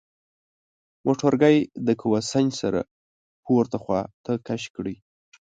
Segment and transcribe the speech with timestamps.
[1.05, 2.81] موټرګی د قوه سنج سره
[3.43, 4.95] پورته خواته کش کړئ.